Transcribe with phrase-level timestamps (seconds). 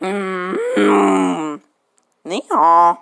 [0.00, 1.60] 嗯
[2.22, 2.96] 你好